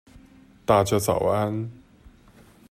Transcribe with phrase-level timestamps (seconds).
[0.65, 1.69] 大家早安